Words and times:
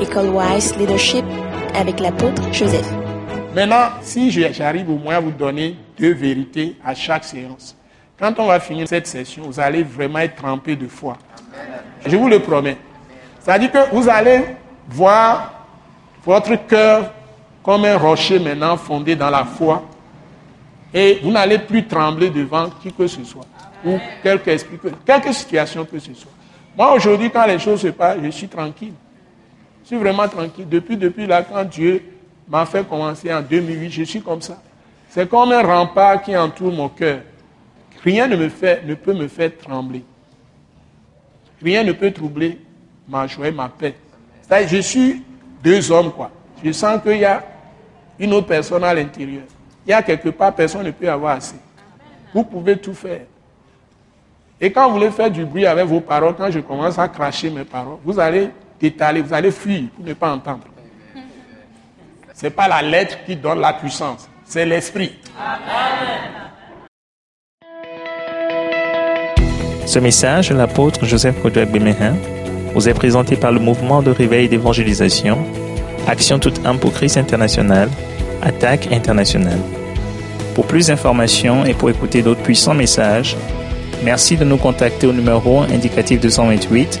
École 0.00 0.28
Wise 0.30 0.76
Leadership 0.76 1.24
avec 1.74 2.00
l'apôtre 2.00 2.42
Joseph. 2.52 2.88
Maintenant, 3.54 3.88
si 4.02 4.30
j'arrive 4.30 4.90
au 4.90 4.96
moins 4.98 5.16
à 5.16 5.20
vous 5.20 5.30
donner 5.30 5.76
deux 5.98 6.12
vérités 6.12 6.76
à 6.84 6.94
chaque 6.94 7.24
séance, 7.24 7.76
quand 8.18 8.32
on 8.38 8.46
va 8.46 8.60
finir 8.60 8.86
cette 8.88 9.06
session, 9.06 9.44
vous 9.46 9.60
allez 9.60 9.82
vraiment 9.82 10.18
être 10.20 10.36
trempé 10.36 10.76
de 10.76 10.86
foi. 10.88 11.16
Je 12.06 12.16
vous 12.16 12.28
le 12.28 12.38
promets. 12.40 12.76
C'est-à-dire 13.40 13.70
que 13.72 13.90
vous 13.94 14.08
allez 14.08 14.42
voir 14.88 15.52
votre 16.24 16.54
cœur 16.66 17.12
comme 17.62 17.84
un 17.84 17.96
rocher 17.96 18.38
maintenant 18.38 18.76
fondé 18.76 19.16
dans 19.16 19.30
la 19.30 19.44
foi. 19.44 19.82
Et 20.92 21.20
vous 21.22 21.30
n'allez 21.30 21.58
plus 21.58 21.86
trembler 21.86 22.30
devant 22.30 22.70
qui 22.82 22.92
que 22.92 23.06
ce 23.06 23.22
soit. 23.24 23.44
Ou 23.84 23.98
quelque 24.22 24.48
esprit, 24.50 24.78
que- 24.78 24.88
quelque 25.04 25.32
situation 25.32 25.84
que 25.84 25.98
ce 25.98 26.14
soit. 26.14 26.30
Moi, 26.76 26.92
aujourd'hui, 26.94 27.30
quand 27.30 27.46
les 27.46 27.58
choses 27.58 27.80
se 27.80 27.88
passent, 27.88 28.18
je 28.22 28.30
suis 28.30 28.48
tranquille. 28.48 28.92
Je 29.86 29.90
suis 29.94 29.98
vraiment 29.98 30.26
tranquille. 30.26 30.68
Depuis, 30.68 30.96
depuis 30.96 31.28
là, 31.28 31.44
quand 31.44 31.62
Dieu 31.62 32.02
m'a 32.48 32.66
fait 32.66 32.84
commencer 32.88 33.32
en 33.32 33.40
2008, 33.40 33.90
je 33.90 34.02
suis 34.02 34.20
comme 34.20 34.42
ça. 34.42 34.60
C'est 35.10 35.28
comme 35.30 35.52
un 35.52 35.62
rempart 35.62 36.22
qui 36.22 36.36
entoure 36.36 36.72
mon 36.72 36.88
cœur. 36.88 37.20
Rien 38.02 38.26
ne, 38.26 38.34
me 38.34 38.48
fait, 38.48 38.84
ne 38.84 38.96
peut 38.96 39.14
me 39.14 39.28
faire 39.28 39.56
trembler. 39.56 40.02
Rien 41.62 41.84
ne 41.84 41.92
peut 41.92 42.10
troubler 42.10 42.58
ma 43.08 43.28
joie 43.28 43.52
ma 43.52 43.68
paix. 43.68 43.94
Je 44.66 44.78
suis 44.78 45.22
deux 45.62 45.92
hommes, 45.92 46.10
quoi. 46.10 46.32
Je 46.64 46.72
sens 46.72 47.00
qu'il 47.00 47.18
y 47.18 47.24
a 47.24 47.44
une 48.18 48.32
autre 48.34 48.48
personne 48.48 48.82
à 48.82 48.92
l'intérieur. 48.92 49.44
Il 49.86 49.90
y 49.90 49.92
a 49.92 50.02
quelque 50.02 50.30
part, 50.30 50.52
personne 50.52 50.82
ne 50.82 50.90
peut 50.90 51.08
avoir 51.08 51.36
assez. 51.36 51.54
Vous 52.34 52.42
pouvez 52.42 52.76
tout 52.76 52.94
faire. 52.94 53.20
Et 54.60 54.72
quand 54.72 54.88
vous 54.88 54.94
voulez 54.94 55.12
faire 55.12 55.30
du 55.30 55.44
bruit 55.44 55.64
avec 55.64 55.86
vos 55.86 56.00
paroles, 56.00 56.34
quand 56.36 56.50
je 56.50 56.58
commence 56.58 56.98
à 56.98 57.06
cracher 57.06 57.50
mes 57.50 57.62
paroles, 57.62 57.98
vous 58.04 58.18
allez 58.18 58.50
vous 58.80 59.34
allez 59.34 59.50
fuir 59.50 59.84
pour 59.94 60.04
ne 60.04 60.14
pas 60.14 60.32
entendre. 60.32 60.64
Ce 62.34 62.44
n'est 62.44 62.50
pas 62.50 62.68
la 62.68 62.82
lettre 62.82 63.18
qui 63.24 63.36
donne 63.36 63.60
la 63.60 63.72
puissance, 63.72 64.28
c'est 64.44 64.66
l'esprit. 64.66 65.14
Ce 69.86 69.98
message 69.98 70.50
de 70.50 70.54
l'apôtre 70.54 71.04
Joseph 71.06 71.40
Kodouak 71.40 71.70
Bemehin 71.70 72.14
vous 72.74 72.88
est 72.88 72.94
présenté 72.94 73.36
par 73.36 73.52
le 73.52 73.60
mouvement 73.60 74.02
de 74.02 74.10
réveil 74.10 74.48
d'évangélisation, 74.48 75.38
Action 76.06 76.38
toute 76.38 76.64
âme 76.66 76.78
pour 76.78 76.92
Christ 76.92 77.16
international, 77.16 77.88
Attaque 78.42 78.92
internationale. 78.92 79.58
Pour 80.54 80.66
plus 80.66 80.88
d'informations 80.88 81.64
et 81.64 81.72
pour 81.72 81.88
écouter 81.88 82.20
d'autres 82.20 82.42
puissants 82.42 82.74
messages, 82.74 83.36
merci 84.04 84.36
de 84.36 84.44
nous 84.44 84.58
contacter 84.58 85.06
au 85.06 85.12
numéro 85.12 85.60
indicatif 85.60 86.20
228 86.20 87.00